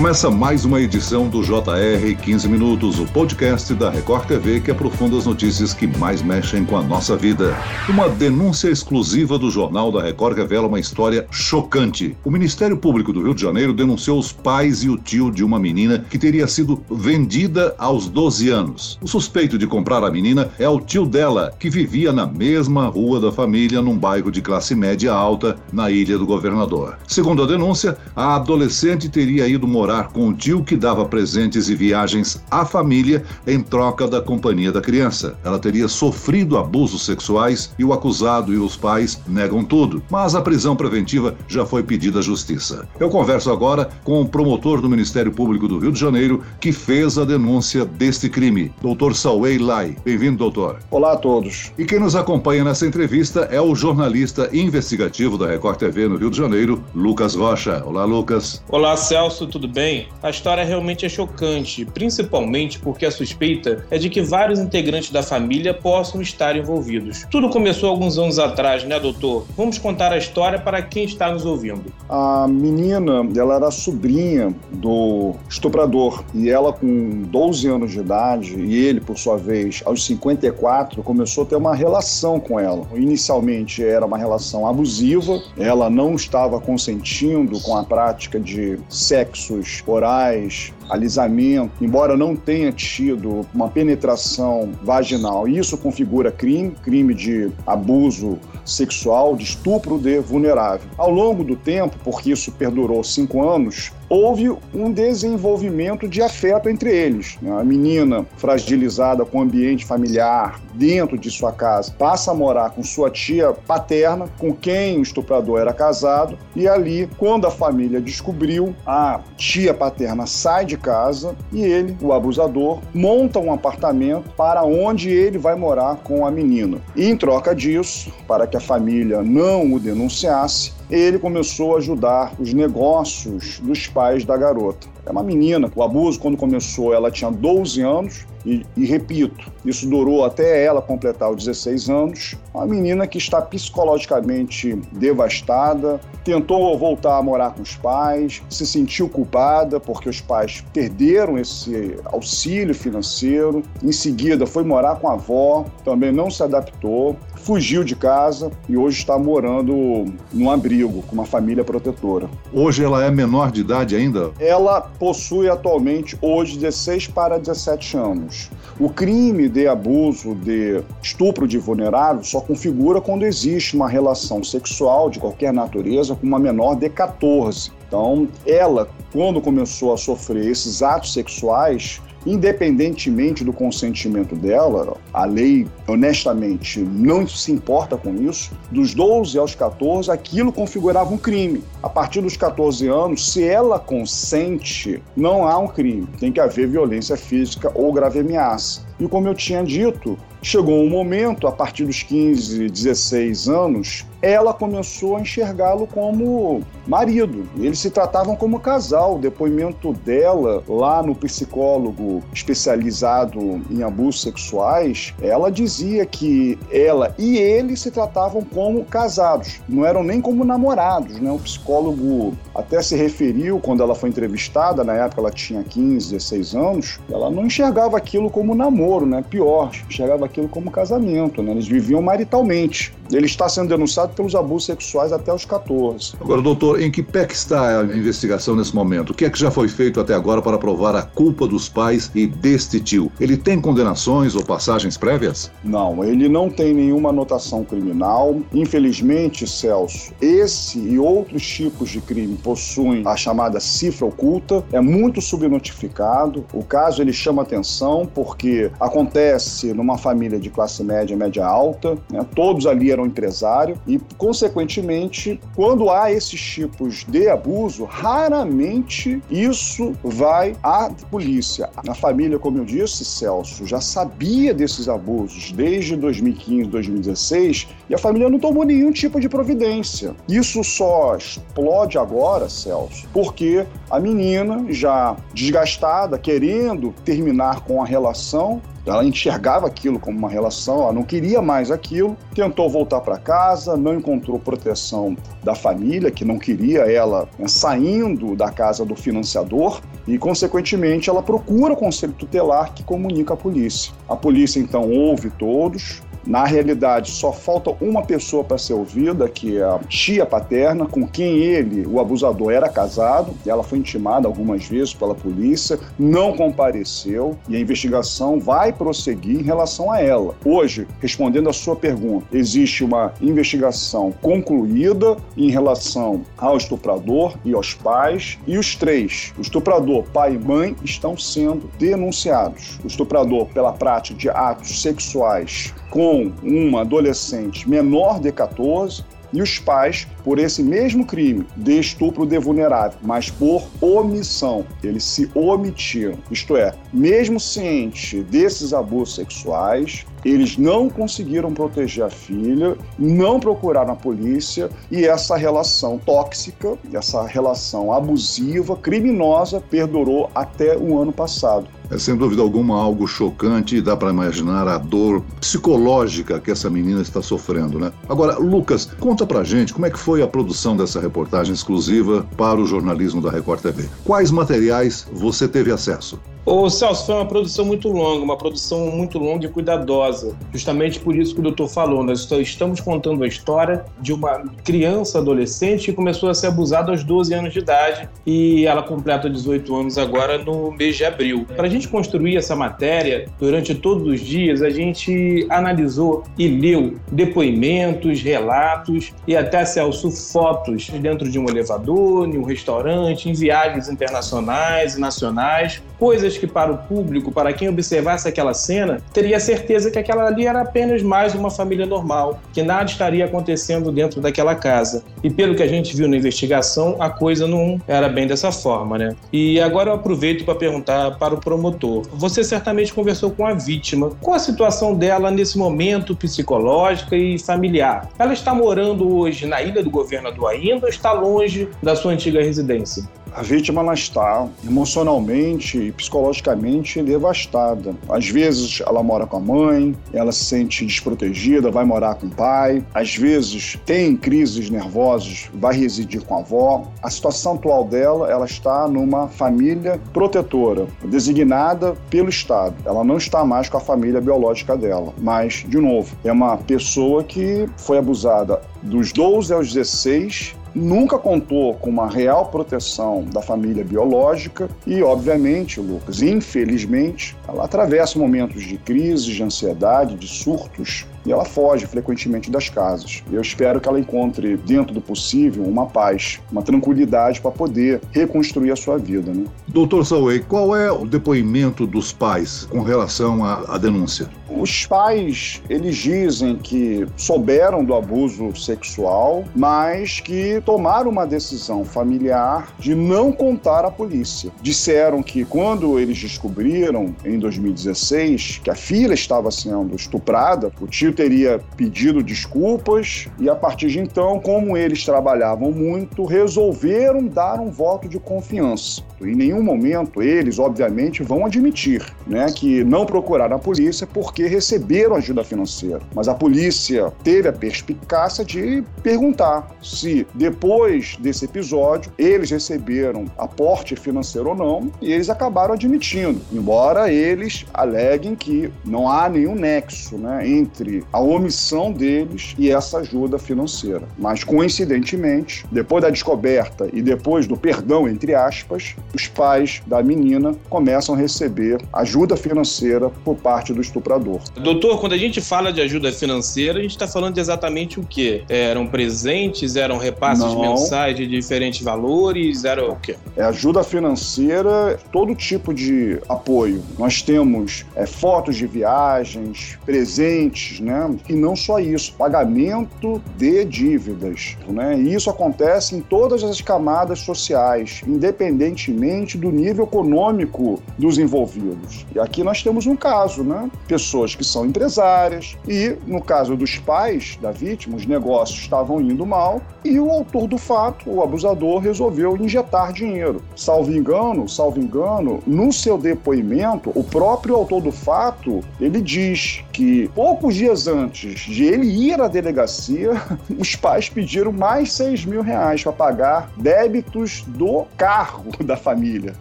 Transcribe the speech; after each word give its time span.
Começa 0.00 0.30
mais 0.30 0.64
uma 0.64 0.80
edição 0.80 1.28
do 1.28 1.42
JR 1.42 2.16
15 2.22 2.48
Minutos, 2.48 2.98
o 2.98 3.04
podcast 3.04 3.74
da 3.74 3.90
Record 3.90 4.24
TV 4.24 4.58
que 4.58 4.70
aprofunda 4.70 5.14
as 5.18 5.26
notícias 5.26 5.74
que 5.74 5.86
mais 5.86 6.22
mexem 6.22 6.64
com 6.64 6.78
a 6.78 6.82
nossa 6.82 7.18
vida. 7.18 7.54
Uma 7.86 8.08
denúncia 8.08 8.70
exclusiva 8.70 9.38
do 9.38 9.50
Jornal 9.50 9.92
da 9.92 10.02
Record 10.02 10.38
revela 10.38 10.68
uma 10.68 10.80
história 10.80 11.26
chocante. 11.30 12.16
O 12.24 12.30
Ministério 12.30 12.78
Público 12.78 13.12
do 13.12 13.22
Rio 13.22 13.34
de 13.34 13.42
Janeiro 13.42 13.74
denunciou 13.74 14.18
os 14.18 14.32
pais 14.32 14.82
e 14.82 14.88
o 14.88 14.96
tio 14.96 15.30
de 15.30 15.44
uma 15.44 15.58
menina 15.58 16.02
que 16.08 16.18
teria 16.18 16.48
sido 16.48 16.82
vendida 16.90 17.74
aos 17.76 18.08
12 18.08 18.48
anos. 18.48 18.98
O 19.02 19.06
suspeito 19.06 19.58
de 19.58 19.66
comprar 19.66 20.02
a 20.02 20.10
menina 20.10 20.48
é 20.58 20.66
o 20.66 20.80
tio 20.80 21.04
dela, 21.04 21.52
que 21.58 21.68
vivia 21.68 22.10
na 22.10 22.26
mesma 22.26 22.86
rua 22.86 23.20
da 23.20 23.30
família, 23.30 23.82
num 23.82 23.98
bairro 23.98 24.32
de 24.32 24.40
classe 24.40 24.74
média 24.74 25.12
alta, 25.12 25.58
na 25.70 25.90
Ilha 25.90 26.16
do 26.16 26.24
Governador. 26.24 26.96
Segundo 27.06 27.42
a 27.42 27.46
denúncia, 27.46 27.98
a 28.16 28.36
adolescente 28.36 29.06
teria 29.10 29.46
ido 29.46 29.68
morar 29.68 29.89
morar 29.90 30.08
com 30.12 30.28
o 30.28 30.34
tio 30.34 30.62
que 30.62 30.76
dava 30.76 31.04
presentes 31.04 31.68
e 31.68 31.74
viagens 31.74 32.40
à 32.48 32.64
família 32.64 33.24
em 33.44 33.60
troca 33.60 34.06
da 34.06 34.20
companhia 34.20 34.70
da 34.70 34.80
criança. 34.80 35.36
Ela 35.42 35.58
teria 35.58 35.88
sofrido 35.88 36.56
abusos 36.56 37.04
sexuais 37.04 37.74
e 37.76 37.84
o 37.84 37.92
acusado 37.92 38.54
e 38.54 38.56
os 38.56 38.76
pais 38.76 39.20
negam 39.26 39.64
tudo, 39.64 40.00
mas 40.08 40.36
a 40.36 40.40
prisão 40.40 40.76
preventiva 40.76 41.34
já 41.48 41.66
foi 41.66 41.82
pedida 41.82 42.20
à 42.20 42.22
justiça. 42.22 42.88
Eu 43.00 43.10
converso 43.10 43.50
agora 43.50 43.90
com 44.04 44.20
o 44.20 44.28
promotor 44.28 44.80
do 44.80 44.88
Ministério 44.88 45.32
Público 45.32 45.66
do 45.66 45.78
Rio 45.78 45.90
de 45.90 45.98
Janeiro 45.98 46.40
que 46.60 46.70
fez 46.70 47.18
a 47.18 47.24
denúncia 47.24 47.84
deste 47.84 48.28
crime, 48.28 48.72
Dr. 48.80 49.14
Sauei 49.14 49.58
Lai. 49.58 49.96
Bem-vindo, 50.04 50.38
doutor. 50.38 50.78
Olá 50.90 51.14
a 51.14 51.16
todos. 51.16 51.72
E 51.76 51.84
quem 51.84 51.98
nos 51.98 52.14
acompanha 52.14 52.62
nessa 52.62 52.86
entrevista 52.86 53.48
é 53.50 53.60
o 53.60 53.74
jornalista 53.74 54.48
investigativo 54.52 55.36
da 55.36 55.48
Record 55.48 55.78
TV 55.78 56.06
no 56.06 56.16
Rio 56.16 56.30
de 56.30 56.36
Janeiro, 56.36 56.80
Lucas 56.94 57.34
Rocha. 57.34 57.82
Olá, 57.84 58.04
Lucas. 58.04 58.62
Olá, 58.68 58.96
Celso, 58.96 59.48
tudo 59.48 59.66
bem? 59.66 59.79
Bem, 59.80 60.08
a 60.22 60.28
história 60.28 60.62
realmente 60.62 61.06
é 61.06 61.08
chocante, 61.08 61.86
principalmente 61.86 62.78
porque 62.78 63.06
a 63.06 63.10
suspeita 63.10 63.86
é 63.90 63.96
de 63.96 64.10
que 64.10 64.20
vários 64.20 64.58
integrantes 64.58 65.10
da 65.10 65.22
família 65.22 65.72
possam 65.72 66.20
estar 66.20 66.54
envolvidos. 66.54 67.24
Tudo 67.30 67.48
começou 67.48 67.88
alguns 67.88 68.18
anos 68.18 68.38
atrás, 68.38 68.84
né, 68.84 69.00
doutor? 69.00 69.46
Vamos 69.56 69.78
contar 69.78 70.12
a 70.12 70.18
história 70.18 70.58
para 70.58 70.82
quem 70.82 71.04
está 71.04 71.32
nos 71.32 71.46
ouvindo. 71.46 71.90
A 72.10 72.46
menina, 72.46 73.26
ela 73.34 73.54
era 73.54 73.70
sobrinha 73.70 74.54
do 74.70 75.34
estuprador 75.48 76.24
e 76.34 76.50
ela 76.50 76.74
com 76.74 77.22
12 77.22 77.66
anos 77.66 77.92
de 77.92 78.00
idade 78.00 78.60
e 78.60 78.84
ele, 78.84 79.00
por 79.00 79.16
sua 79.16 79.38
vez, 79.38 79.82
aos 79.86 80.04
54, 80.04 81.02
começou 81.02 81.44
a 81.44 81.46
ter 81.46 81.56
uma 81.56 81.74
relação 81.74 82.38
com 82.38 82.60
ela. 82.60 82.86
Inicialmente 82.94 83.82
era 83.82 84.04
uma 84.04 84.18
relação 84.18 84.66
abusiva, 84.66 85.42
ela 85.56 85.88
não 85.88 86.16
estava 86.16 86.60
consentindo 86.60 87.58
com 87.60 87.74
a 87.78 87.82
prática 87.82 88.38
de 88.38 88.78
sexos 88.90 89.69
orais, 89.86 90.72
alisamento, 90.88 91.72
embora 91.80 92.16
não 92.16 92.34
tenha 92.34 92.72
tido 92.72 93.46
uma 93.54 93.68
penetração 93.68 94.72
vaginal. 94.82 95.46
Isso 95.46 95.78
configura 95.78 96.32
crime, 96.32 96.72
crime 96.82 97.14
de 97.14 97.50
abuso 97.66 98.38
sexual, 98.64 99.36
de 99.36 99.44
estupro 99.44 99.98
de 99.98 100.18
vulnerável. 100.20 100.88
Ao 100.96 101.10
longo 101.10 101.44
do 101.44 101.56
tempo, 101.56 101.96
porque 102.04 102.32
isso 102.32 102.52
perdurou 102.52 103.02
cinco 103.04 103.48
anos, 103.48 103.92
houve 104.10 104.50
um 104.74 104.92
desenvolvimento 104.92 106.08
de 106.08 106.20
afeto 106.20 106.68
entre 106.68 106.90
eles. 106.90 107.38
Né? 107.40 107.52
A 107.52 107.62
menina, 107.62 108.26
fragilizada 108.36 109.24
com 109.24 109.38
o 109.38 109.42
ambiente 109.42 109.86
familiar 109.86 110.60
dentro 110.74 111.16
de 111.16 111.30
sua 111.30 111.52
casa, 111.52 111.94
passa 111.96 112.32
a 112.32 112.34
morar 112.34 112.70
com 112.70 112.82
sua 112.82 113.08
tia 113.08 113.52
paterna, 113.52 114.28
com 114.36 114.52
quem 114.52 114.98
o 114.98 115.02
estuprador 115.02 115.60
era 115.60 115.72
casado, 115.72 116.36
e 116.56 116.66
ali, 116.66 117.08
quando 117.18 117.46
a 117.46 117.50
família 117.50 118.00
descobriu, 118.00 118.74
a 118.84 119.20
tia 119.36 119.72
paterna 119.72 120.26
sai 120.26 120.64
de 120.64 120.76
casa 120.76 121.36
e 121.52 121.62
ele, 121.62 121.96
o 122.02 122.12
abusador, 122.12 122.80
monta 122.92 123.38
um 123.38 123.52
apartamento 123.52 124.28
para 124.36 124.64
onde 124.64 125.08
ele 125.08 125.38
vai 125.38 125.54
morar 125.54 125.96
com 126.02 126.26
a 126.26 126.30
menina. 126.30 126.78
E 126.96 127.08
em 127.08 127.16
troca 127.16 127.54
disso, 127.54 128.12
para 128.26 128.46
que 128.46 128.56
a 128.56 128.60
família 128.60 129.22
não 129.22 129.72
o 129.72 129.78
denunciasse, 129.78 130.79
ele 130.90 131.18
começou 131.18 131.74
a 131.74 131.78
ajudar 131.78 132.32
os 132.38 132.52
negócios 132.52 133.60
dos 133.60 133.86
pais 133.86 134.24
da 134.24 134.36
garota. 134.36 134.88
É 135.10 135.12
uma 135.12 135.24
menina. 135.24 135.68
O 135.74 135.82
abuso, 135.82 136.20
quando 136.20 136.36
começou, 136.36 136.94
ela 136.94 137.10
tinha 137.10 137.32
12 137.32 137.82
anos. 137.82 138.24
E, 138.46 138.64
e, 138.76 138.86
repito, 138.86 139.50
isso 139.64 139.88
durou 139.88 140.24
até 140.24 140.64
ela 140.64 140.80
completar 140.80 141.30
os 141.30 141.44
16 141.44 141.90
anos. 141.90 142.36
Uma 142.54 142.64
menina 142.64 143.06
que 143.06 143.18
está 143.18 143.42
psicologicamente 143.42 144.76
devastada, 144.92 146.00
tentou 146.24 146.78
voltar 146.78 147.18
a 147.18 147.22
morar 147.22 147.50
com 147.50 147.62
os 147.62 147.76
pais, 147.76 148.42
se 148.48 148.66
sentiu 148.66 149.08
culpada 149.08 149.78
porque 149.78 150.08
os 150.08 150.20
pais 150.20 150.64
perderam 150.72 151.38
esse 151.38 151.96
auxílio 152.06 152.74
financeiro. 152.74 153.62
Em 153.82 153.92
seguida, 153.92 154.46
foi 154.46 154.64
morar 154.64 154.96
com 154.96 155.08
a 155.08 155.14
avó, 155.14 155.66
também 155.84 156.12
não 156.12 156.30
se 156.30 156.42
adaptou, 156.42 157.16
fugiu 157.36 157.84
de 157.84 157.94
casa 157.94 158.50
e 158.68 158.76
hoje 158.76 158.98
está 158.98 159.18
morando 159.18 160.06
num 160.32 160.50
abrigo 160.50 161.02
com 161.02 161.12
uma 161.12 161.26
família 161.26 161.64
protetora. 161.64 162.28
Hoje 162.52 162.84
ela 162.84 163.04
é 163.04 163.10
menor 163.10 163.50
de 163.50 163.60
idade 163.60 163.96
ainda? 163.96 164.30
Ela 164.38 164.90
possui 165.00 165.48
atualmente 165.48 166.16
hoje 166.20 166.58
16 166.58 167.08
para 167.08 167.38
17 167.38 167.96
anos. 167.96 168.50
O 168.78 168.90
crime 168.90 169.48
de 169.48 169.66
abuso, 169.66 170.34
de 170.34 170.82
estupro 171.02 171.48
de 171.48 171.56
vulnerável 171.56 172.22
só 172.22 172.38
configura 172.40 173.00
quando 173.00 173.24
existe 173.24 173.74
uma 173.74 173.88
relação 173.88 174.44
sexual 174.44 175.08
de 175.08 175.18
qualquer 175.18 175.54
natureza 175.54 176.14
com 176.14 176.26
uma 176.26 176.38
menor 176.38 176.76
de 176.76 176.90
14. 176.90 177.72
Então, 177.88 178.28
ela, 178.46 178.88
quando 179.10 179.40
começou 179.40 179.94
a 179.94 179.96
sofrer 179.96 180.46
esses 180.46 180.82
atos 180.82 181.14
sexuais, 181.14 182.00
independentemente 182.26 183.42
do 183.42 183.52
consentimento 183.52 184.36
dela, 184.36 184.96
a 185.12 185.24
lei, 185.24 185.66
honestamente, 185.86 186.80
não 186.80 187.26
se 187.26 187.52
importa 187.52 187.96
com 187.96 188.14
isso. 188.14 188.52
Dos 188.70 188.94
12 188.94 189.38
aos 189.38 189.54
14, 189.54 190.10
aquilo 190.10 190.52
configurava 190.52 191.12
um 191.12 191.18
crime. 191.18 191.62
A 191.82 191.88
partir 191.88 192.20
dos 192.20 192.36
14 192.36 192.86
anos, 192.88 193.32
se 193.32 193.44
ela 193.44 193.78
consente, 193.78 195.02
não 195.16 195.46
há 195.46 195.58
um 195.58 195.68
crime. 195.68 196.06
Tem 196.18 196.32
que 196.32 196.40
haver 196.40 196.68
violência 196.68 197.16
física 197.16 197.70
ou 197.74 197.92
grave 197.92 198.20
ameaça. 198.20 198.88
E 199.00 199.08
como 199.08 199.26
eu 199.28 199.34
tinha 199.34 199.64
dito, 199.64 200.18
chegou 200.42 200.82
um 200.82 200.88
momento, 200.90 201.46
a 201.46 201.52
partir 201.52 201.86
dos 201.86 202.02
15, 202.02 202.68
16 202.68 203.48
anos, 203.48 204.04
ela 204.20 204.52
começou 204.52 205.16
a 205.16 205.20
enxergá-lo 205.22 205.86
como 205.86 206.60
marido. 206.86 207.48
Eles 207.56 207.78
se 207.78 207.90
tratavam 207.90 208.36
como 208.36 208.60
casal. 208.60 209.16
O 209.16 209.18
depoimento 209.18 209.94
dela, 209.94 210.62
lá 210.68 211.02
no 211.02 211.14
psicólogo 211.14 212.22
especializado 212.30 213.62
em 213.70 213.82
abusos 213.82 214.20
sexuais, 214.20 214.99
ela 215.20 215.50
dizia 215.50 216.04
que 216.06 216.58
ela 216.70 217.14
e 217.18 217.38
ele 217.38 217.76
se 217.76 217.90
tratavam 217.90 218.42
como 218.42 218.84
casados, 218.84 219.60
não 219.68 219.84
eram 219.84 220.02
nem 220.02 220.20
como 220.20 220.44
namorados. 220.44 221.18
Né? 221.20 221.30
O 221.30 221.38
psicólogo 221.38 222.36
até 222.54 222.82
se 222.82 222.96
referiu, 222.96 223.58
quando 223.58 223.82
ela 223.82 223.94
foi 223.94 224.08
entrevistada, 224.08 224.84
na 224.84 224.94
época 224.94 225.20
ela 225.20 225.30
tinha 225.30 225.62
15, 225.62 226.10
16 226.10 226.54
anos, 226.54 227.00
ela 227.10 227.30
não 227.30 227.46
enxergava 227.46 227.96
aquilo 227.96 228.30
como 228.30 228.54
namoro, 228.54 229.06
né? 229.06 229.24
pior, 229.28 229.70
enxergava 229.88 230.26
aquilo 230.26 230.48
como 230.48 230.70
casamento. 230.70 231.42
Né? 231.42 231.52
Eles 231.52 231.66
viviam 231.66 232.02
maritalmente. 232.02 232.92
Ele 233.12 233.26
está 233.26 233.48
sendo 233.48 233.68
denunciado 233.68 234.12
pelos 234.14 234.34
abusos 234.34 234.66
sexuais 234.66 235.12
até 235.12 235.32
os 235.32 235.44
14. 235.44 236.14
Agora, 236.20 236.42
doutor, 236.42 236.80
em 236.80 236.90
que 236.90 237.02
pé 237.02 237.26
que 237.26 237.34
está 237.34 237.80
a 237.80 237.84
investigação 237.84 238.54
nesse 238.56 238.74
momento? 238.74 239.10
O 239.10 239.14
que 239.14 239.24
é 239.24 239.30
que 239.30 239.38
já 239.38 239.50
foi 239.50 239.68
feito 239.68 240.00
até 240.00 240.14
agora 240.14 240.40
para 240.40 240.58
provar 240.58 240.94
a 240.94 241.02
culpa 241.02 241.46
dos 241.46 241.68
pais 241.68 242.10
e 242.14 242.26
deste 242.26 242.80
tio? 242.80 243.10
Ele 243.20 243.36
tem 243.36 243.60
condenações 243.60 244.34
ou 244.34 244.44
passagens 244.44 244.96
prévias? 244.96 245.50
Não, 245.64 246.04
ele 246.04 246.28
não 246.28 246.48
tem 246.48 246.74
nenhuma 246.74 247.10
anotação 247.10 247.64
criminal. 247.64 248.40
Infelizmente, 248.52 249.46
Celso, 249.46 250.12
esse 250.20 250.78
e 250.78 250.98
outros 250.98 251.46
tipos 251.46 251.90
de 251.90 252.00
crime 252.00 252.36
possuem 252.36 253.02
a 253.06 253.16
chamada 253.16 253.60
cifra 253.60 254.06
oculta, 254.06 254.64
é 254.72 254.80
muito 254.80 255.20
subnotificado. 255.20 256.44
O 256.52 256.62
caso 256.64 257.02
ele 257.02 257.12
chama 257.12 257.42
atenção 257.42 258.08
porque 258.14 258.70
acontece 258.78 259.72
numa 259.72 259.98
família 259.98 260.38
de 260.38 260.50
classe 260.50 260.82
média, 260.82 261.16
média 261.16 261.46
alta, 261.46 261.96
né? 262.10 262.24
todos 262.34 262.66
ali 262.66 262.90
eram 262.90 262.99
um 263.00 263.06
empresário 263.06 263.76
e, 263.86 263.98
consequentemente, 264.16 265.40
quando 265.54 265.90
há 265.90 266.12
esses 266.12 266.40
tipos 266.40 267.04
de 267.08 267.28
abuso, 267.28 267.84
raramente 267.84 269.22
isso 269.30 269.94
vai 270.02 270.54
à 270.62 270.90
polícia. 271.10 271.70
A 271.88 271.94
família, 271.94 272.38
como 272.38 272.58
eu 272.58 272.64
disse, 272.64 273.04
Celso, 273.04 273.66
já 273.66 273.80
sabia 273.80 274.52
desses 274.52 274.88
abusos 274.88 275.52
desde 275.52 275.96
2015, 275.96 276.68
2016 276.68 277.68
e 277.88 277.94
a 277.94 277.98
família 277.98 278.28
não 278.28 278.38
tomou 278.38 278.64
nenhum 278.64 278.92
tipo 278.92 279.20
de 279.20 279.28
providência. 279.28 280.14
Isso 280.28 280.62
só 280.62 281.16
explode 281.16 281.98
agora, 281.98 282.48
Celso, 282.48 283.06
porque 283.12 283.66
a 283.90 283.98
menina, 283.98 284.64
já 284.70 285.16
desgastada, 285.34 286.18
querendo 286.18 286.94
terminar 287.04 287.60
com 287.60 287.82
a 287.82 287.86
relação, 287.86 288.62
Ela 288.86 289.04
enxergava 289.04 289.66
aquilo 289.66 289.98
como 289.98 290.18
uma 290.18 290.28
relação, 290.28 290.82
ela 290.82 290.92
não 290.92 291.02
queria 291.02 291.42
mais 291.42 291.70
aquilo, 291.70 292.16
tentou 292.34 292.68
voltar 292.68 293.00
para 293.00 293.18
casa, 293.18 293.76
não 293.76 293.94
encontrou 293.94 294.38
proteção 294.38 295.16
da 295.44 295.54
família, 295.54 296.10
que 296.10 296.24
não 296.24 296.38
queria 296.38 296.90
ela 296.90 297.28
né, 297.38 297.46
saindo 297.46 298.34
da 298.34 298.50
casa 298.50 298.84
do 298.84 298.96
financiador, 298.96 299.80
e, 300.06 300.18
consequentemente, 300.18 301.10
ela 301.10 301.22
procura 301.22 301.74
o 301.74 301.76
conselho 301.76 302.12
tutelar 302.14 302.72
que 302.72 302.82
comunica 302.82 303.34
à 303.34 303.36
polícia. 303.36 303.92
A 304.08 304.16
polícia, 304.16 304.58
então, 304.58 304.90
ouve 304.90 305.30
todos, 305.30 306.02
na 306.26 306.44
realidade, 306.44 307.10
só 307.10 307.32
falta 307.32 307.74
uma 307.80 308.02
pessoa 308.02 308.44
para 308.44 308.58
ser 308.58 308.74
ouvida, 308.74 309.28
que 309.28 309.58
é 309.58 309.62
a 309.62 309.78
tia 309.88 310.26
paterna, 310.26 310.86
com 310.86 311.06
quem 311.06 311.38
ele, 311.38 311.86
o 311.86 312.00
abusador, 312.00 312.52
era 312.52 312.68
casado. 312.68 313.32
Ela 313.46 313.62
foi 313.62 313.78
intimada 313.78 314.26
algumas 314.26 314.66
vezes 314.66 314.94
pela 314.94 315.14
polícia, 315.14 315.78
não 315.98 316.36
compareceu 316.36 317.36
e 317.48 317.56
a 317.56 317.60
investigação 317.60 318.38
vai 318.38 318.72
prosseguir 318.72 319.40
em 319.40 319.42
relação 319.42 319.90
a 319.90 320.00
ela. 320.00 320.34
Hoje, 320.44 320.86
respondendo 321.00 321.48
a 321.48 321.52
sua 321.52 321.76
pergunta, 321.76 322.26
existe 322.32 322.84
uma 322.84 323.12
investigação 323.20 324.12
concluída 324.20 325.16
em 325.36 325.50
relação 325.50 326.22
ao 326.36 326.56
estuprador 326.56 327.34
e 327.44 327.54
aos 327.54 327.74
pais, 327.74 328.38
e 328.46 328.58
os 328.58 328.74
três, 328.74 329.32
o 329.38 329.40
estuprador, 329.40 330.04
pai 330.12 330.34
e 330.34 330.38
mãe, 330.38 330.76
estão 330.84 331.16
sendo 331.16 331.70
denunciados. 331.78 332.78
O 332.84 332.86
estuprador 332.86 333.46
pela 333.46 333.72
prática 333.72 334.18
de 334.18 334.28
atos 334.28 334.82
sexuais 334.82 335.74
com 335.90 336.09
uma 336.42 336.82
adolescente 336.82 337.68
menor 337.68 338.20
de 338.20 338.32
14 338.32 339.04
e 339.32 339.40
os 339.40 339.58
pais 339.58 340.06
por 340.24 340.38
esse 340.38 340.62
mesmo 340.62 341.06
crime 341.06 341.46
de 341.56 341.78
estupro 341.78 342.26
de 342.26 342.38
vulnerável, 342.38 342.98
mas 343.02 343.30
por 343.30 343.62
omissão. 343.80 344.64
Eles 344.82 345.04
se 345.04 345.30
omitiram. 345.34 346.18
Isto 346.30 346.56
é, 346.56 346.74
mesmo 346.92 347.38
ciente 347.38 348.22
desses 348.22 348.72
abusos 348.72 349.14
sexuais, 349.14 350.04
eles 350.24 350.56
não 350.56 350.88
conseguiram 350.88 351.52
proteger 351.52 352.04
a 352.04 352.10
filha, 352.10 352.76
não 352.98 353.40
procuraram 353.40 353.92
a 353.92 353.96
polícia 353.96 354.68
e 354.90 355.04
essa 355.04 355.36
relação 355.36 355.98
tóxica, 355.98 356.76
essa 356.92 357.26
relação 357.26 357.92
abusiva, 357.92 358.76
criminosa, 358.76 359.60
perdurou 359.60 360.30
até 360.34 360.76
o 360.76 361.00
ano 361.00 361.12
passado. 361.12 361.66
É 361.90 361.98
sem 361.98 362.16
dúvida 362.16 362.40
alguma 362.40 362.80
algo 362.80 363.04
chocante 363.08 363.76
e 363.76 363.82
dá 363.82 363.96
para 363.96 364.10
imaginar 364.10 364.68
a 364.68 364.78
dor 364.78 365.24
psicológica 365.40 366.38
que 366.38 366.52
essa 366.52 366.70
menina 366.70 367.02
está 367.02 367.20
sofrendo, 367.20 367.80
né? 367.80 367.92
Agora, 368.08 368.38
Lucas, 368.38 368.88
conta 369.00 369.26
pra 369.26 369.42
gente 369.42 369.74
como 369.74 369.86
é 369.86 369.90
que 369.90 369.98
foi 369.98 370.09
a 370.22 370.26
produção 370.26 370.76
dessa 370.76 371.00
reportagem 371.00 371.54
exclusiva 371.54 372.26
para 372.36 372.60
o 372.60 372.66
jornalismo 372.66 373.22
da 373.22 373.30
Record 373.30 373.60
TV. 373.62 373.88
Quais 374.04 374.30
materiais 374.30 375.06
você 375.12 375.46
teve 375.46 375.70
acesso? 375.70 376.20
Ô 376.46 376.70
Celso, 376.70 377.06
foi 377.06 377.14
uma 377.16 377.26
produção 377.26 377.66
muito 377.66 377.88
longa, 377.88 378.24
uma 378.24 378.36
produção 378.36 378.90
muito 378.90 379.18
longa 379.18 379.44
e 379.44 379.48
cuidadosa. 379.48 380.34
Justamente 380.52 380.98
por 380.98 381.14
isso 381.14 381.34
que 381.34 381.40
o 381.40 381.42
doutor 381.42 381.68
falou, 381.68 382.02
nós 382.02 382.28
estamos 382.30 382.80
contando 382.80 383.22
a 383.22 383.26
história 383.26 383.84
de 384.00 384.12
uma 384.12 384.42
criança 384.64 385.18
adolescente 385.18 385.86
que 385.86 385.92
começou 385.92 386.30
a 386.30 386.34
ser 386.34 386.46
abusada 386.46 386.90
aos 386.90 387.04
12 387.04 387.34
anos 387.34 387.52
de 387.52 387.58
idade 387.58 388.08
e 388.24 388.66
ela 388.66 388.82
completa 388.82 389.28
18 389.28 389.76
anos 389.76 389.98
agora 389.98 390.38
no 390.38 390.72
mês 390.72 390.96
de 390.96 391.04
abril. 391.04 391.46
Para 391.54 391.66
a 391.66 391.70
gente 391.70 391.86
construir 391.88 392.36
essa 392.36 392.56
matéria, 392.56 393.28
durante 393.38 393.74
todos 393.74 394.06
os 394.06 394.20
dias, 394.20 394.62
a 394.62 394.70
gente 394.70 395.46
analisou 395.50 396.24
e 396.38 396.48
leu 396.48 396.96
depoimentos, 397.12 398.22
relatos 398.22 399.12
e 399.26 399.36
até, 399.36 399.64
Celso, 399.64 400.10
fotos 400.10 400.88
dentro 400.88 401.30
de 401.30 401.38
um 401.38 401.46
elevador, 401.48 402.26
em 402.26 402.38
um 402.38 402.44
restaurante, 402.44 403.28
em 403.28 403.34
viagens 403.34 403.88
internacionais 403.88 404.96
e 404.96 405.00
nacionais, 405.00 405.82
coisas 405.98 406.29
coisas 406.30 406.38
que 406.38 406.46
para 406.46 406.72
o 406.72 406.78
público, 406.78 407.32
para 407.32 407.52
quem 407.52 407.68
observasse 407.68 408.28
aquela 408.28 408.54
cena, 408.54 409.00
teria 409.12 409.40
certeza 409.40 409.90
que 409.90 409.98
aquela 409.98 410.26
ali 410.26 410.46
era 410.46 410.60
apenas 410.62 411.02
mais 411.02 411.34
uma 411.34 411.50
família 411.50 411.86
normal, 411.86 412.40
que 412.52 412.62
nada 412.62 412.84
estaria 412.84 413.24
acontecendo 413.24 413.90
dentro 413.90 414.20
daquela 414.20 414.54
casa. 414.54 415.02
E 415.22 415.30
pelo 415.30 415.54
que 415.54 415.62
a 415.62 415.66
gente 415.66 415.96
viu 415.96 416.08
na 416.08 416.16
investigação, 416.16 416.96
a 417.00 417.10
coisa 417.10 417.46
não 417.46 417.80
era 417.88 418.08
bem 418.08 418.26
dessa 418.26 418.52
forma, 418.52 418.96
né? 418.98 419.16
E 419.32 419.60
agora 419.60 419.90
eu 419.90 419.94
aproveito 419.94 420.44
para 420.44 420.54
perguntar 420.54 421.18
para 421.18 421.34
o 421.34 421.40
promotor. 421.40 422.02
Você 422.14 422.44
certamente 422.44 422.92
conversou 422.92 423.30
com 423.30 423.46
a 423.46 423.54
vítima. 423.54 424.10
Qual 424.20 424.36
a 424.36 424.38
situação 424.38 424.94
dela 424.94 425.30
nesse 425.30 425.58
momento 425.58 426.14
psicológica 426.14 427.16
e 427.16 427.38
familiar? 427.38 428.08
Ela 428.18 428.32
está 428.32 428.54
morando 428.54 429.16
hoje 429.16 429.46
na 429.46 429.60
ilha 429.62 429.82
do 429.82 429.90
governador 429.90 430.50
ainda 430.50 430.86
ou 430.86 430.88
está 430.90 431.12
longe 431.12 431.68
da 431.82 431.96
sua 431.96 432.12
antiga 432.12 432.42
residência? 432.42 433.04
A 433.34 433.42
vítima 433.42 433.80
ela 433.80 433.94
está 433.94 434.48
emocionalmente 434.66 435.78
e 435.78 435.92
psicologicamente 435.92 437.02
devastada. 437.02 437.94
Às 438.08 438.28
vezes 438.28 438.80
ela 438.86 439.02
mora 439.02 439.26
com 439.26 439.36
a 439.36 439.40
mãe, 439.40 439.96
ela 440.12 440.32
se 440.32 440.44
sente 440.44 440.84
desprotegida, 440.84 441.70
vai 441.70 441.84
morar 441.84 442.16
com 442.16 442.26
o 442.26 442.30
pai. 442.30 442.84
Às 442.92 443.16
vezes 443.16 443.78
tem 443.86 444.16
crises 444.16 444.68
nervosas, 444.68 445.48
vai 445.54 445.76
residir 445.76 446.22
com 446.24 446.36
a 446.36 446.40
avó. 446.40 446.84
A 447.02 447.10
situação 447.10 447.54
atual 447.54 447.84
dela, 447.84 448.30
ela 448.30 448.46
está 448.46 448.88
numa 448.88 449.28
família 449.28 450.00
protetora, 450.12 450.86
designada 451.04 451.94
pelo 452.10 452.28
Estado. 452.28 452.74
Ela 452.84 453.04
não 453.04 453.16
está 453.16 453.44
mais 453.44 453.68
com 453.68 453.76
a 453.76 453.80
família 453.80 454.20
biológica 454.20 454.76
dela, 454.76 455.14
mas 455.18 455.64
de 455.68 455.78
novo, 455.78 456.16
é 456.24 456.32
uma 456.32 456.56
pessoa 456.56 457.22
que 457.22 457.68
foi 457.76 457.98
abusada 457.98 458.60
dos 458.82 459.12
12 459.12 459.52
aos 459.52 459.72
16 459.72 460.59
nunca 460.74 461.18
contou 461.18 461.74
com 461.74 461.90
uma 461.90 462.08
real 462.08 462.46
proteção 462.46 463.24
da 463.24 463.42
família 463.42 463.84
biológica 463.84 464.68
e, 464.86 465.02
obviamente, 465.02 465.80
Lucas, 465.80 466.22
infelizmente, 466.22 467.36
ela 467.48 467.64
atravessa 467.64 468.18
momentos 468.18 468.62
de 468.62 468.76
crise, 468.78 469.32
de 469.32 469.42
ansiedade, 469.42 470.16
de 470.16 470.28
surtos 470.28 471.06
e 471.26 471.32
ela 471.32 471.44
foge 471.44 471.86
frequentemente 471.86 472.50
das 472.50 472.68
casas. 472.68 473.22
Eu 473.30 473.40
espero 473.40 473.80
que 473.80 473.88
ela 473.88 474.00
encontre, 474.00 474.56
dentro 474.56 474.94
do 474.94 475.00
possível, 475.00 475.64
uma 475.64 475.86
paz, 475.86 476.40
uma 476.50 476.62
tranquilidade 476.62 477.40
para 477.40 477.50
poder 477.50 478.00
reconstruir 478.12 478.70
a 478.70 478.76
sua 478.76 478.98
vida. 478.98 479.32
Né? 479.32 479.44
Doutor 479.68 480.04
Sauei, 480.06 480.40
qual 480.40 480.74
é 480.74 480.90
o 480.90 481.04
depoimento 481.04 481.86
dos 481.86 482.12
pais 482.12 482.66
com 482.70 482.82
relação 482.82 483.44
à, 483.44 483.74
à 483.74 483.78
denúncia? 483.78 484.28
Os 484.60 484.84
pais, 484.84 485.62
eles 485.70 485.96
dizem 485.96 486.54
que 486.54 487.06
souberam 487.16 487.82
do 487.82 487.94
abuso 487.94 488.54
sexual, 488.54 489.44
mas 489.56 490.20
que 490.20 490.60
tomaram 490.66 491.10
uma 491.10 491.26
decisão 491.26 491.82
familiar 491.82 492.74
de 492.78 492.94
não 492.94 493.32
contar 493.32 493.86
à 493.86 493.90
polícia. 493.90 494.52
Disseram 494.60 495.22
que 495.22 495.46
quando 495.46 495.98
eles 495.98 496.18
descobriram, 496.18 497.14
em 497.24 497.38
2016, 497.38 498.60
que 498.62 498.68
a 498.68 498.74
filha 498.74 499.14
estava 499.14 499.50
sendo 499.50 499.96
estuprada, 499.96 500.70
o 500.78 500.86
tio 500.86 501.14
teria 501.14 501.58
pedido 501.74 502.22
desculpas 502.22 503.28
e, 503.38 503.48
a 503.48 503.56
partir 503.56 503.88
de 503.88 503.98
então, 503.98 504.38
como 504.40 504.76
eles 504.76 505.06
trabalhavam 505.06 505.72
muito, 505.72 506.26
resolveram 506.26 507.26
dar 507.26 507.58
um 507.60 507.70
voto 507.70 508.06
de 508.06 508.20
confiança. 508.20 509.02
Em 509.20 509.34
nenhum 509.34 509.62
momento 509.62 510.22
eles, 510.22 510.58
obviamente, 510.58 511.22
vão 511.22 511.46
admitir 511.46 512.04
né, 512.26 512.46
que 512.54 512.82
não 512.84 513.04
procuraram 513.04 513.56
a 513.56 513.58
polícia 513.58 514.06
porque 514.06 514.46
receberam 514.46 515.16
ajuda 515.16 515.44
financeira. 515.44 516.00
Mas 516.14 516.28
a 516.28 516.34
polícia 516.34 517.12
teve 517.22 517.48
a 517.48 517.52
perspicácia 517.52 518.44
de 518.44 518.82
perguntar 519.02 519.70
se, 519.82 520.26
depois 520.34 521.16
desse 521.20 521.44
episódio, 521.44 522.12
eles 522.18 522.50
receberam 522.50 523.26
aporte 523.36 523.96
financeiro 523.96 524.50
ou 524.50 524.54
não, 524.54 524.90
e 525.00 525.12
eles 525.12 525.30
acabaram 525.30 525.74
admitindo, 525.74 526.40
embora 526.52 527.12
eles 527.12 527.66
aleguem 527.72 528.34
que 528.34 528.70
não 528.84 529.08
há 529.08 529.28
nenhum 529.28 529.54
nexo 529.54 530.16
né, 530.16 530.48
entre 530.48 531.04
a 531.12 531.20
omissão 531.20 531.92
deles 531.92 532.54
e 532.58 532.70
essa 532.70 532.98
ajuda 532.98 533.38
financeira. 533.38 534.02
Mas, 534.18 534.44
coincidentemente, 534.44 535.66
depois 535.70 536.02
da 536.02 536.10
descoberta 536.10 536.88
e 536.92 537.02
depois 537.02 537.46
do 537.46 537.56
perdão, 537.56 538.08
entre 538.08 538.34
aspas, 538.34 538.94
os 539.14 539.26
pais 539.28 539.82
da 539.86 540.02
menina 540.02 540.54
começam 540.68 541.14
a 541.14 541.18
receber 541.18 541.78
ajuda 541.92 542.36
financeira 542.36 543.10
por 543.24 543.36
parte 543.36 543.72
do 543.72 543.80
estuprador. 543.80 544.40
Doutor, 544.56 545.00
quando 545.00 545.12
a 545.12 545.18
gente 545.18 545.40
fala 545.40 545.72
de 545.72 545.80
ajuda 545.80 546.12
financeira, 546.12 546.78
a 546.78 546.82
gente 546.82 546.92
está 546.92 547.08
falando 547.08 547.34
de 547.34 547.40
exatamente 547.40 547.98
o 547.98 548.04
quê? 548.04 548.44
Eram 548.48 548.86
presentes, 548.86 549.76
eram 549.76 549.98
repasses 549.98 550.44
Não. 550.44 550.60
mensais 550.60 551.16
de 551.16 551.26
diferentes 551.26 551.82
valores, 551.82 552.64
era 552.64 552.88
o 552.88 552.96
quê? 552.96 553.16
É 553.36 553.42
ajuda 553.42 553.82
financeira, 553.82 554.98
todo 555.12 555.34
tipo 555.34 555.72
de 555.74 556.18
apoio. 556.28 556.82
Nós 556.98 557.22
temos 557.22 557.84
é, 557.94 558.06
fotos 558.06 558.56
de 558.56 558.66
viagens, 558.66 559.78
presentes, 559.84 560.80
né? 560.80 561.14
E 561.28 561.34
não 561.34 561.56
só 561.56 561.78
isso, 561.78 562.14
pagamento 562.14 563.20
de 563.36 563.64
dívidas, 563.64 564.56
né? 564.68 564.98
E 564.98 565.14
isso 565.14 565.30
acontece 565.30 565.96
em 565.96 566.00
todas 566.00 566.42
as 566.42 566.60
camadas 566.60 567.20
sociais, 567.20 568.02
independentemente 568.06 568.99
do 569.38 569.50
nível 569.50 569.84
econômico 569.84 570.80
dos 570.98 571.18
envolvidos. 571.18 572.06
E 572.14 572.18
aqui 572.18 572.44
nós 572.44 572.62
temos 572.62 572.86
um 572.86 572.96
caso, 572.96 573.42
né? 573.42 573.70
Pessoas 573.88 574.30
pessoas 574.30 574.34
que 574.34 574.44
são 574.44 574.66
empresárias. 574.66 575.56
E, 575.66 575.96
no 576.06 576.22
caso 576.22 576.56
dos 576.56 576.78
pais 576.78 577.38
da 577.40 577.50
vítima, 577.50 577.96
os 577.96 578.06
negócios 578.06 578.58
estavam 578.58 579.00
indo 579.00 579.24
mal 579.24 579.60
e 579.84 579.98
o 579.98 580.10
autor 580.10 580.46
do 580.46 580.58
fato, 580.58 581.08
o 581.10 581.22
abusador, 581.22 581.80
resolveu 581.80 582.36
injetar 582.36 582.92
dinheiro. 582.92 583.42
Salvo 583.56 583.92
engano, 583.92 584.48
salvo 584.48 584.80
engano, 584.80 585.40
no 585.46 585.72
seu 585.72 585.96
depoimento, 585.96 586.90
o 586.94 587.02
próprio 587.02 587.54
autor 587.54 587.80
do 587.80 587.92
fato, 587.92 588.60
ele 588.80 589.00
diz 589.00 589.64
que 589.72 590.08
poucos 590.14 590.54
dias 590.54 590.86
antes 590.86 591.40
de 591.40 591.64
ele 591.64 591.86
ir 591.86 592.20
à 592.20 592.28
delegacia, 592.28 593.12
os 593.58 593.74
pais 593.74 594.08
pediram 594.08 594.52
mais 594.52 594.92
6 594.92 595.24
mil 595.24 595.42
reais 595.42 595.82
para 595.82 595.92
pagar 595.92 596.50
débitos 596.56 597.42
do 597.46 597.86
carro 597.96 598.50
da 598.64 598.76
família. 598.76 598.89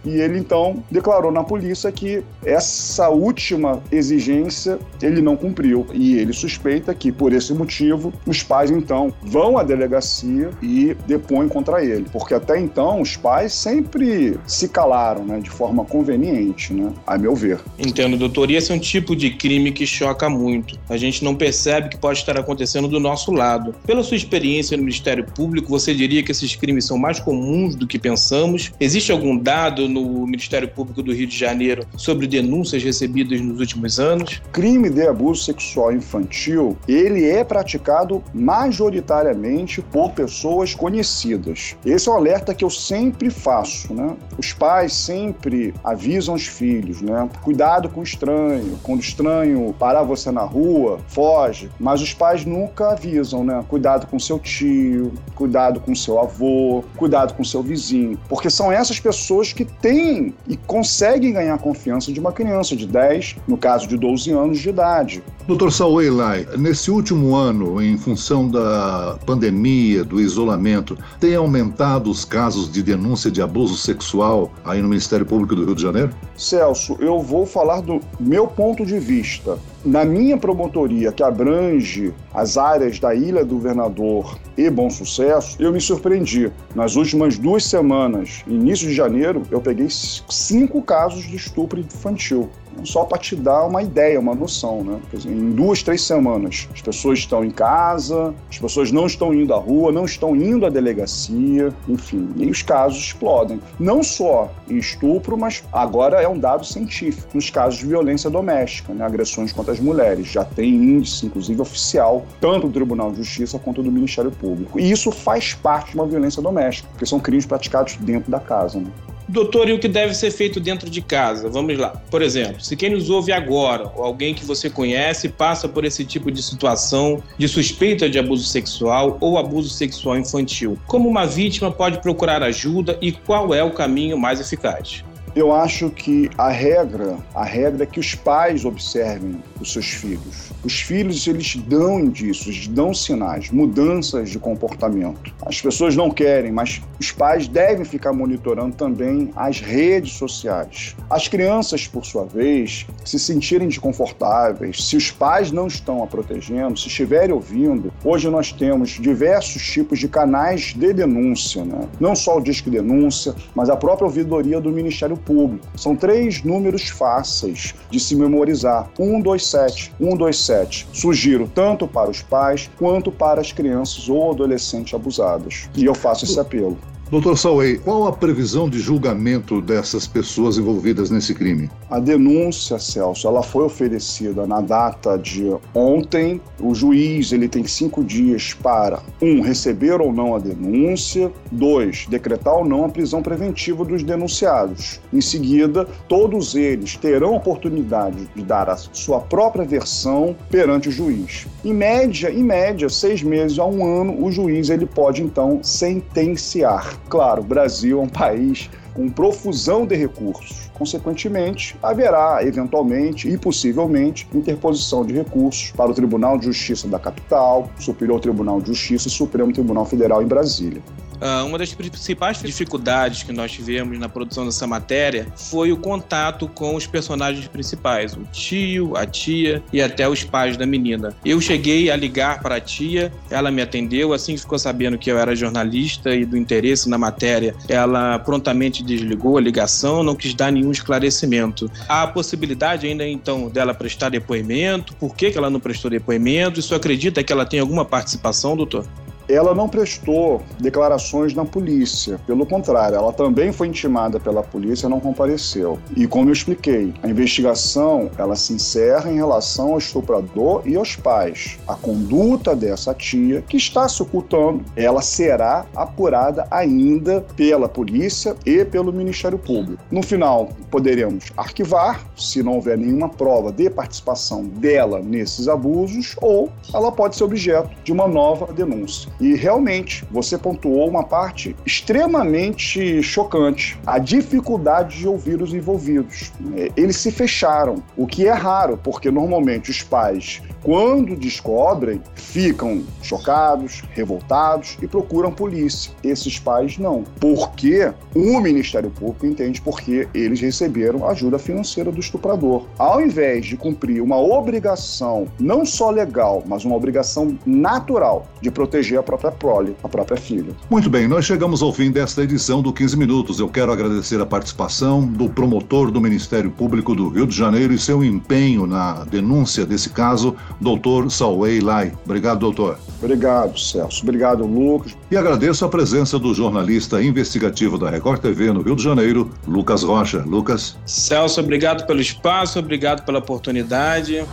E 0.05 0.09
ele 0.09 0.39
então 0.39 0.83
declarou 0.89 1.31
na 1.31 1.43
polícia 1.43 1.91
que 1.91 2.23
essa 2.43 3.09
última 3.09 3.81
exigência 3.91 4.79
ele 5.01 5.21
não 5.21 5.35
cumpriu. 5.35 5.85
E 5.93 6.17
ele 6.17 6.33
suspeita 6.33 6.93
que, 6.93 7.11
por 7.11 7.33
esse 7.33 7.53
motivo, 7.53 8.13
os 8.25 8.43
pais 8.43 8.71
então 8.71 9.13
vão 9.21 9.57
à 9.57 9.63
delegacia 9.63 10.49
e 10.61 10.95
depõem 11.07 11.47
contra 11.47 11.83
ele. 11.83 12.05
Porque 12.11 12.33
até 12.33 12.59
então 12.59 13.01
os 13.01 13.15
pais 13.15 13.53
sempre 13.53 14.37
se 14.45 14.69
calaram, 14.69 15.25
né, 15.25 15.39
de 15.39 15.49
forma 15.49 15.85
conveniente, 15.85 16.73
né, 16.73 16.91
a 17.05 17.17
meu 17.17 17.35
ver. 17.35 17.59
Entendo, 17.77 18.17
doutor. 18.17 18.51
E 18.51 18.55
esse 18.55 18.71
é 18.71 18.75
um 18.75 18.79
tipo 18.79 19.15
de 19.15 19.31
crime 19.31 19.71
que 19.71 19.85
choca 19.85 20.29
muito. 20.29 20.77
A 20.89 20.97
gente 20.97 21.23
não 21.23 21.35
percebe 21.35 21.89
que 21.89 21.97
pode 21.97 22.19
estar 22.19 22.37
acontecendo 22.37 22.87
do 22.87 22.99
nosso 22.99 23.31
lado. 23.31 23.75
Pela 23.85 24.03
sua 24.03 24.17
experiência 24.17 24.75
no 24.77 24.83
Ministério 24.83 25.25
Público, 25.25 25.69
você 25.69 25.93
diria 25.93 26.23
que 26.23 26.31
esses 26.31 26.55
crimes 26.55 26.85
são 26.85 26.97
mais 26.97 27.19
comuns 27.19 27.75
do 27.75 27.87
que 27.87 27.97
pensamos? 27.97 28.71
Existe 28.79 29.11
algum 29.11 29.37
dado 29.39 29.87
no 29.87 30.25
Ministério 30.25 30.67
Público 30.69 31.01
do 31.01 31.13
Rio 31.13 31.27
de 31.27 31.37
Janeiro 31.37 31.85
sobre 31.95 32.27
denúncias 32.27 32.83
recebidas 32.83 33.41
nos 33.41 33.59
últimos 33.59 33.99
anos? 33.99 34.41
Crime 34.51 34.89
de 34.89 35.07
abuso 35.07 35.43
sexual 35.43 35.93
infantil, 35.93 36.77
ele 36.87 37.27
é 37.27 37.43
praticado 37.43 38.23
majoritariamente 38.33 39.81
por 39.81 40.11
pessoas 40.11 40.75
conhecidas. 40.75 41.75
Esse 41.85 42.09
é 42.09 42.11
um 42.11 42.15
alerta 42.15 42.53
que 42.53 42.63
eu 42.63 42.69
sempre 42.69 43.29
faço, 43.29 43.93
né? 43.93 44.15
Os 44.37 44.53
pais 44.53 44.93
sempre 44.93 45.73
avisam 45.83 46.35
os 46.35 46.45
filhos, 46.45 47.01
né? 47.01 47.29
Cuidado 47.41 47.89
com 47.89 48.01
o 48.01 48.03
estranho. 48.03 48.77
Quando 48.83 48.99
o 48.99 49.03
estranho 49.03 49.73
parar 49.77 50.03
você 50.03 50.31
na 50.31 50.43
rua, 50.43 50.99
foge. 51.07 51.69
Mas 51.79 52.01
os 52.01 52.13
pais 52.13 52.45
nunca 52.45 52.91
avisam, 52.91 53.43
né? 53.43 53.63
Cuidado 53.67 54.07
com 54.07 54.19
seu 54.19 54.39
tio, 54.39 55.13
cuidado 55.35 55.79
com 55.79 55.95
seu 55.95 56.19
avô, 56.19 56.83
cuidado 56.97 57.33
com 57.33 57.43
seu 57.43 57.61
vizinho. 57.61 58.19
Porque 58.27 58.49
são 58.49 58.71
essas 58.71 58.99
pessoas 58.99 59.28
que 59.53 59.63
têm 59.63 60.33
e 60.47 60.57
conseguem 60.57 61.31
ganhar 61.31 61.57
confiança 61.59 62.11
de 62.11 62.19
uma 62.19 62.31
criança 62.31 62.75
de 62.75 62.87
10, 62.87 63.37
no 63.47 63.57
caso 63.57 63.87
de 63.87 63.95
12 63.95 64.31
anos 64.31 64.59
de 64.59 64.69
idade. 64.69 65.23
Doutor 65.49 65.71
Saúl 65.71 66.15
Lai, 66.15 66.47
nesse 66.59 66.91
último 66.91 67.35
ano, 67.35 67.81
em 67.81 67.97
função 67.97 68.47
da 68.47 69.17
pandemia, 69.25 70.03
do 70.03 70.21
isolamento, 70.21 70.95
tem 71.19 71.33
aumentado 71.33 72.11
os 72.11 72.23
casos 72.23 72.71
de 72.71 72.83
denúncia 72.83 73.31
de 73.31 73.41
abuso 73.41 73.75
sexual 73.75 74.51
aí 74.63 74.79
no 74.79 74.87
Ministério 74.87 75.25
Público 75.25 75.55
do 75.55 75.65
Rio 75.65 75.73
de 75.73 75.81
Janeiro? 75.81 76.11
Celso, 76.37 76.97
eu 76.99 77.19
vou 77.19 77.47
falar 77.47 77.81
do 77.81 77.99
meu 78.19 78.45
ponto 78.45 78.85
de 78.85 78.99
vista. 78.99 79.57
Na 79.83 80.05
minha 80.05 80.37
promotoria, 80.37 81.11
que 81.11 81.23
abrange 81.23 82.13
as 82.31 82.55
áreas 82.55 82.99
da 82.99 83.15
Ilha 83.15 83.43
do 83.43 83.55
Governador 83.55 84.37
e 84.55 84.69
Bom 84.69 84.89
Sucesso, 84.89 85.55
eu 85.59 85.71
me 85.71 85.81
surpreendi. 85.81 86.51
Nas 86.75 86.95
últimas 86.95 87.39
duas 87.39 87.63
semanas, 87.63 88.43
início 88.45 88.87
de 88.87 88.93
janeiro, 88.93 89.41
eu 89.49 89.59
peguei 89.59 89.87
cinco 89.89 90.81
casos 90.83 91.23
de 91.23 91.37
estupro 91.37 91.79
infantil 91.79 92.49
só 92.83 93.03
para 93.03 93.17
te 93.17 93.35
dar 93.35 93.65
uma 93.65 93.81
ideia, 93.81 94.19
uma 94.19 94.35
noção, 94.35 94.83
né? 94.83 94.99
Dizer, 95.11 95.31
em 95.31 95.51
duas, 95.51 95.83
três 95.83 96.01
semanas, 96.01 96.67
as 96.73 96.81
pessoas 96.81 97.19
estão 97.19 97.43
em 97.43 97.51
casa, 97.51 98.33
as 98.49 98.57
pessoas 98.57 98.91
não 98.91 99.05
estão 99.05 99.33
indo 99.33 99.53
à 99.53 99.57
rua, 99.57 99.91
não 99.91 100.05
estão 100.05 100.35
indo 100.35 100.65
à 100.65 100.69
delegacia, 100.69 101.73
enfim, 101.87 102.29
e 102.37 102.49
os 102.49 102.61
casos 102.61 102.99
explodem. 102.99 103.59
Não 103.79 104.03
só 104.03 104.51
em 104.69 104.77
estupro, 104.77 105.37
mas 105.37 105.63
agora 105.71 106.21
é 106.21 106.27
um 106.27 106.37
dado 106.37 106.65
científico, 106.65 107.27
nos 107.33 107.49
casos 107.49 107.79
de 107.79 107.85
violência 107.85 108.29
doméstica, 108.29 108.93
né? 108.93 109.05
agressões 109.05 109.51
contra 109.51 109.73
as 109.73 109.79
mulheres. 109.79 110.27
Já 110.27 110.43
tem 110.45 110.73
índice, 110.73 111.25
inclusive 111.25 111.61
oficial, 111.61 112.25
tanto 112.39 112.67
do 112.67 112.73
Tribunal 112.73 113.11
de 113.11 113.17
Justiça 113.17 113.59
quanto 113.59 113.83
do 113.83 113.91
Ministério 113.91 114.31
Público. 114.31 114.79
E 114.79 114.91
isso 114.91 115.11
faz 115.11 115.53
parte 115.53 115.91
de 115.91 115.95
uma 115.95 116.05
violência 116.05 116.41
doméstica, 116.41 116.87
porque 116.91 117.05
são 117.05 117.19
crimes 117.19 117.45
praticados 117.45 117.97
dentro 117.97 118.31
da 118.31 118.39
casa. 118.39 118.79
Né? 118.79 118.87
Doutor, 119.29 119.69
e 119.69 119.73
o 119.73 119.79
que 119.79 119.87
deve 119.87 120.15
ser 120.15 120.31
feito 120.31 120.59
dentro 120.59 120.89
de 120.89 121.03
casa? 121.03 121.47
Vamos 121.49 121.77
lá. 121.77 121.89
Por 122.09 122.23
exemplo, 122.23 122.59
se 122.59 122.75
quem 122.75 122.89
nos 122.89 123.11
ouve 123.11 123.31
agora, 123.31 123.91
ou 123.95 124.03
alguém 124.03 124.33
que 124.33 124.43
você 124.43 124.71
conhece, 124.71 125.29
passa 125.29 125.69
por 125.69 125.85
esse 125.85 126.03
tipo 126.03 126.31
de 126.31 126.41
situação 126.41 127.21
de 127.37 127.47
suspeita 127.47 128.09
de 128.09 128.17
abuso 128.17 128.45
sexual 128.45 129.19
ou 129.21 129.37
abuso 129.37 129.69
sexual 129.69 130.17
infantil, 130.17 130.79
como 130.87 131.07
uma 131.07 131.27
vítima 131.27 131.69
pode 131.69 132.01
procurar 132.01 132.41
ajuda 132.41 132.97
e 133.03 133.11
qual 133.11 133.53
é 133.53 133.63
o 133.63 133.69
caminho 133.69 134.17
mais 134.17 134.39
eficaz? 134.39 135.03
Eu 135.35 135.53
acho 135.53 135.91
que 135.91 136.29
a 136.37 136.49
regra, 136.49 137.17
a 137.35 137.43
regra 137.43 137.83
é 137.83 137.85
que 137.85 137.99
os 137.99 138.15
pais 138.15 138.65
observem 138.65 139.41
os 139.61 139.71
seus 139.71 139.85
filhos. 139.85 140.49
Os 140.63 140.81
filhos, 140.81 141.27
eles 141.27 141.55
dão 141.55 141.99
indícios, 141.99 142.67
dão 142.67 142.93
sinais, 142.93 143.51
mudanças 143.51 144.29
de 144.29 144.39
comportamento. 144.39 145.33
As 145.45 145.61
pessoas 145.61 145.95
não 145.95 146.09
querem, 146.09 146.51
mas 146.51 146.81
os 146.99 147.11
pais 147.11 147.47
devem 147.47 147.85
ficar 147.85 148.11
monitorando 148.11 148.75
também 148.75 149.31
as 149.35 149.61
redes 149.61 150.13
sociais. 150.13 150.95
As 151.09 151.27
crianças, 151.27 151.87
por 151.87 152.05
sua 152.05 152.25
vez, 152.25 152.87
se 153.05 153.19
sentirem 153.19 153.67
desconfortáveis, 153.67 154.83
se 154.89 154.97
os 154.97 155.11
pais 155.11 155.51
não 155.51 155.67
estão 155.67 156.03
a 156.03 156.07
protegendo, 156.07 156.77
se 156.77 156.87
estiverem 156.87 157.33
ouvindo, 157.33 157.93
hoje 158.03 158.29
nós 158.29 158.51
temos 158.51 158.91
diversos 158.91 159.61
tipos 159.61 159.99
de 159.99 160.07
canais 160.07 160.73
de 160.75 160.91
denúncia, 160.91 161.63
né? 161.63 161.87
não 161.99 162.15
só 162.15 162.37
o 162.37 162.41
Disque 162.41 162.69
Denúncia, 162.69 163.35
mas 163.53 163.69
a 163.69 163.75
própria 163.75 164.05
ouvidoria 164.05 164.59
do 164.59 164.71
Ministério 164.71 165.18
Público. 165.19 165.65
São 165.75 165.95
três 165.95 166.43
números 166.43 166.89
fáceis 166.89 167.75
de 167.89 167.99
se 167.99 168.15
memorizar: 168.15 168.89
127, 168.95 169.93
127. 169.99 170.87
Sugiro 170.93 171.49
tanto 171.53 171.87
para 171.87 172.09
os 172.09 172.21
pais 172.21 172.69
quanto 172.77 173.11
para 173.11 173.41
as 173.41 173.51
crianças 173.51 174.09
ou 174.09 174.31
adolescentes 174.31 174.93
abusadas. 174.93 175.69
E 175.75 175.85
eu 175.85 175.93
faço 175.93 176.25
esse 176.25 176.39
apelo. 176.39 176.77
Doutor 177.11 177.35
Sauei, 177.39 177.75
qual 177.75 178.05
a 178.05 178.11
previsão 178.11 178.69
de 178.69 178.77
julgamento 178.77 179.59
dessas 179.61 180.05
pessoas 180.05 180.59
envolvidas 180.59 181.09
nesse 181.09 181.33
crime? 181.33 181.67
A 181.89 181.99
denúncia, 181.99 182.77
Celso, 182.77 183.27
ela 183.27 183.41
foi 183.41 183.63
oferecida 183.63 184.45
na 184.45 184.61
data 184.61 185.17
de 185.17 185.51
ontem. 185.73 186.39
O 186.59 186.75
juiz 186.75 187.31
ele 187.31 187.49
tem 187.49 187.65
cinco 187.65 188.03
dias 188.03 188.53
para 188.53 189.01
um 189.19 189.41
receber 189.41 189.99
ou 189.99 190.13
não 190.13 190.35
a 190.35 190.39
denúncia, 190.39 191.31
dois 191.51 192.05
decretar 192.07 192.53
ou 192.53 192.63
não 192.63 192.85
a 192.85 192.89
prisão 192.89 193.23
preventiva 193.23 193.83
dos 193.83 194.03
denunciados. 194.03 195.01
Em 195.11 195.19
seguida, 195.19 195.87
todos 196.07 196.53
eles 196.53 196.95
terão 196.95 197.35
oportunidade 197.35 198.29
de 198.35 198.43
dar 198.43 198.69
a 198.69 198.77
sua 198.77 199.19
própria 199.19 199.65
versão 199.65 200.35
perante 200.51 200.89
o 200.89 200.91
juiz. 200.91 201.47
Em 201.65 201.73
média, 201.73 202.29
em 202.29 202.43
média, 202.43 202.87
seis 202.87 203.23
meses 203.23 203.57
a 203.57 203.65
um 203.65 203.83
ano, 203.83 204.23
o 204.23 204.31
juiz 204.31 204.69
ele 204.69 204.85
pode 204.85 205.23
então 205.23 205.59
sentenciar. 205.63 206.98
Claro, 207.07 207.41
o 207.41 207.45
Brasil 207.45 207.99
é 207.99 208.01
um 208.01 208.09
país 208.09 208.69
com 208.93 209.09
profusão 209.09 209.85
de 209.85 209.95
recursos. 209.95 210.69
Consequentemente, 210.73 211.75
haverá, 211.81 212.39
eventualmente 212.41 213.29
e 213.29 213.37
possivelmente, 213.37 214.27
interposição 214.33 215.05
de 215.05 215.13
recursos 215.13 215.71
para 215.71 215.91
o 215.91 215.93
Tribunal 215.93 216.37
de 216.37 216.45
Justiça 216.45 216.87
da 216.87 216.99
Capital, 216.99 217.69
Superior 217.79 218.19
Tribunal 218.19 218.61
de 218.61 218.67
Justiça 218.67 219.07
e 219.07 219.11
Supremo 219.11 219.51
Tribunal 219.53 219.85
Federal 219.85 220.21
em 220.21 220.27
Brasília. 220.27 220.81
Uh, 221.21 221.45
uma 221.45 221.57
das 221.57 221.73
principais 221.73 222.41
dificuldades 222.41 223.23
que 223.23 223.31
nós 223.31 223.51
tivemos 223.51 223.99
na 223.99 224.07
produção 224.07 224.45
dessa 224.45 224.65
matéria 224.65 225.27
foi 225.35 225.71
o 225.71 225.77
contato 225.77 226.47
com 226.47 226.75
os 226.75 226.87
personagens 226.87 227.47
principais, 227.47 228.13
o 228.13 228.23
tio, 228.31 228.95
a 228.95 229.05
tia 229.05 229.61
e 229.73 229.81
até 229.81 230.07
os 230.07 230.23
pais 230.23 230.55
da 230.55 230.65
menina. 230.65 231.13
Eu 231.25 231.41
cheguei 231.41 231.91
a 231.91 231.95
ligar 231.95 232.41
para 232.41 232.55
a 232.55 232.59
tia, 232.61 233.11
ela 233.29 233.51
me 233.51 233.61
atendeu, 233.61 234.13
assim 234.13 234.35
que 234.35 234.41
ficou 234.41 234.57
sabendo 234.57 234.97
que 234.97 235.11
eu 235.11 235.17
era 235.17 235.35
jornalista 235.35 236.15
e 236.15 236.25
do 236.25 236.37
interesse 236.37 236.87
na 236.89 236.97
matéria, 236.97 237.53
ela 237.67 238.19
prontamente 238.19 238.83
desligou 238.83 239.37
a 239.37 239.41
ligação, 239.41 240.03
não 240.03 240.15
quis 240.15 240.33
dar 240.33 240.51
nenhum 240.51 240.71
esclarecimento. 240.71 241.69
Há 241.87 242.03
a 242.03 242.07
possibilidade 242.07 242.87
ainda 242.87 243.07
então 243.07 243.49
dela 243.49 243.73
prestar 243.73 244.09
depoimento? 244.09 244.95
Por 244.95 245.15
que, 245.15 245.31
que 245.31 245.37
ela 245.37 245.49
não 245.49 245.59
prestou 245.59 245.91
depoimento? 245.91 246.59
Isso 246.59 246.73
acredita 246.73 247.23
que 247.23 247.33
ela 247.33 247.45
tem 247.45 247.59
alguma 247.59 247.83
participação, 247.83 248.55
doutor? 248.55 248.85
Ela 249.29 249.53
não 249.53 249.69
prestou 249.69 250.41
declarações 250.59 251.33
na 251.33 251.45
polícia. 251.45 252.19
Pelo 252.25 252.45
contrário, 252.45 252.97
ela 252.97 253.13
também 253.13 253.51
foi 253.51 253.67
intimada 253.67 254.19
pela 254.19 254.41
polícia 254.41 254.87
e 254.87 254.89
não 254.89 254.99
compareceu. 254.99 255.79
E 255.95 256.07
como 256.07 256.29
eu 256.29 256.33
expliquei, 256.33 256.93
a 257.03 257.07
investigação 257.07 258.09
ela 258.17 258.35
se 258.35 258.53
encerra 258.53 259.11
em 259.11 259.15
relação 259.15 259.73
ao 259.73 259.77
estuprador 259.77 260.63
e 260.65 260.75
aos 260.75 260.95
pais. 260.95 261.59
A 261.67 261.75
conduta 261.75 262.55
dessa 262.55 262.93
tia, 262.93 263.41
que 263.43 263.57
está 263.57 263.87
se 263.87 264.01
ocultando, 264.01 264.65
ela 264.75 265.01
será 265.01 265.65
apurada 265.75 266.47
ainda 266.49 267.21
pela 267.35 267.69
polícia 267.69 268.35
e 268.45 268.65
pelo 268.65 268.91
Ministério 268.91 269.37
Público. 269.37 269.83
No 269.91 270.01
final, 270.01 270.49
poderemos 270.71 271.31
arquivar, 271.37 272.03
se 272.17 272.41
não 272.41 272.55
houver 272.55 272.77
nenhuma 272.77 273.09
prova 273.09 273.51
de 273.51 273.69
participação 273.69 274.43
dela 274.43 274.99
nesses 274.99 275.47
abusos, 275.47 276.15
ou 276.21 276.49
ela 276.73 276.91
pode 276.91 277.15
ser 277.15 277.23
objeto 277.23 277.69
de 277.83 277.91
uma 277.91 278.07
nova 278.07 278.51
denúncia. 278.51 279.11
E 279.19 279.35
realmente, 279.35 280.05
você 280.09 280.37
pontuou 280.37 280.87
uma 280.87 281.03
parte 281.03 281.55
extremamente 281.65 283.03
chocante: 283.03 283.77
a 283.85 283.99
dificuldade 283.99 284.99
de 284.99 285.07
ouvir 285.07 285.41
os 285.41 285.53
envolvidos. 285.53 286.31
É, 286.55 286.71
eles 286.77 286.97
se 286.97 287.11
fecharam, 287.11 287.83
o 287.97 288.07
que 288.07 288.27
é 288.27 288.31
raro, 288.31 288.79
porque 288.81 289.11
normalmente 289.11 289.69
os 289.69 289.83
pais, 289.83 290.41
quando 290.63 291.15
descobrem, 291.15 292.01
ficam 292.15 292.83
chocados, 293.01 293.83
revoltados 293.91 294.77
e 294.81 294.87
procuram 294.87 295.31
polícia. 295.31 295.91
Esses 296.03 296.39
pais 296.39 296.77
não, 296.77 297.03
porque 297.19 297.91
o 298.15 298.39
Ministério 298.39 298.89
Público 298.89 299.25
entende 299.25 299.61
porque 299.61 300.07
eles 300.13 300.39
receberam 300.39 301.07
ajuda 301.07 301.37
financeira 301.39 301.91
do 301.91 301.99
estuprador. 301.99 302.65
Ao 302.77 303.01
invés 303.01 303.45
de 303.45 303.57
cumprir 303.57 304.01
uma 304.01 304.17
obrigação, 304.17 305.27
não 305.39 305.65
só 305.65 305.89
legal, 305.89 306.43
mas 306.45 306.65
uma 306.65 306.75
obrigação 306.75 307.37
natural 307.45 308.27
de 308.41 308.51
proteger 308.51 308.99
a 308.99 309.03
própria 309.09 309.31
prole, 309.31 309.75
a 309.83 309.89
própria 309.89 310.17
filha. 310.17 310.53
Muito 310.69 310.87
bem, 310.87 311.07
nós 311.07 311.25
chegamos 311.25 311.63
ao 311.63 311.73
fim 311.73 311.89
desta 311.89 312.23
edição 312.23 312.61
do 312.61 312.71
15 312.71 312.95
Minutos. 312.95 313.39
Eu 313.39 313.49
quero 313.49 313.71
agradecer 313.71 314.21
a 314.21 314.25
participação 314.25 315.03
do 315.03 315.27
promotor 315.27 315.89
do 315.89 315.99
Ministério 315.99 316.51
Público 316.51 316.93
do 316.93 317.09
Rio 317.09 317.25
de 317.25 317.35
Janeiro 317.35 317.73
e 317.73 317.79
seu 317.79 318.03
empenho 318.03 318.67
na 318.67 319.03
denúncia 319.05 319.65
desse 319.65 319.89
caso, 319.89 320.35
doutor 320.61 321.09
Salwei 321.09 321.59
Lai. 321.59 321.91
Obrigado, 322.05 322.39
doutor. 322.39 322.77
Obrigado, 323.01 323.59
Celso. 323.59 324.03
Obrigado, 324.03 324.45
Lucas. 324.45 324.95
E 325.09 325.17
agradeço 325.17 325.65
a 325.65 325.69
presença 325.69 326.19
do 326.19 326.33
jornalista 326.33 327.01
investigativo 327.01 327.79
da 327.79 327.89
Record 327.89 328.21
TV 328.21 328.51
no 328.53 328.61
Rio 328.61 328.75
de 328.75 328.83
Janeiro, 328.83 329.31
Lucas 329.47 329.81
Rocha. 329.81 330.19
Lucas. 330.19 330.77
Celso, 330.85 331.39
obrigado 331.39 331.87
pelo 331.87 331.99
espaço, 331.99 332.59
obrigado 332.59 333.03
pela 333.05 333.19
oportunidade. 333.19 334.23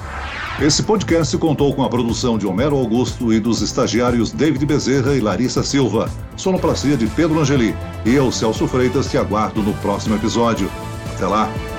Esse 0.60 0.82
podcast 0.82 1.36
contou 1.36 1.74
com 1.74 1.84
a 1.84 1.88
produção 1.88 2.38
de 2.38 2.46
Homero 2.46 2.76
Augusto 2.76 3.30
e 3.30 3.38
dos 3.38 3.60
estagiários 3.60 4.32
David 4.32 4.64
Bezerra 4.64 5.14
e 5.14 5.20
Larissa 5.20 5.62
Silva. 5.62 6.10
Sonoplastia 6.34 6.96
de 6.96 7.06
Pedro 7.08 7.38
Angeli. 7.40 7.76
E 8.06 8.14
eu, 8.14 8.32
Celso 8.32 8.66
Freitas, 8.66 9.10
te 9.10 9.18
aguardo 9.18 9.62
no 9.62 9.74
próximo 9.74 10.16
episódio. 10.16 10.70
Até 11.14 11.26
lá! 11.26 11.75